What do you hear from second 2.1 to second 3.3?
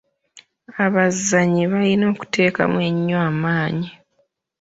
okuteekamu ennyo